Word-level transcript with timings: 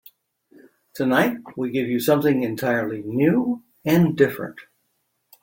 Tonight 0.95 1.37
we 1.55 1.69
give 1.69 1.87
you 1.87 1.99
something 1.99 2.41
entirely 2.41 3.03
new 3.03 3.61
and 3.85 4.17
different. 4.17 4.59